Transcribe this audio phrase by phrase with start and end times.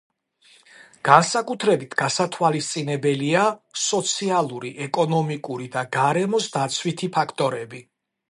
[1.07, 3.43] განსაკუთრებით გასათვალისწინებელია
[3.81, 7.83] სოციალური, ეკონომიკური და გარემოს დაცვითი ფაქტორები.